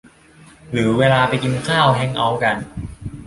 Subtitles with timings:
[0.71, 2.57] หรือเวลาไปกินข้าว แฮงก์เอาต์กัน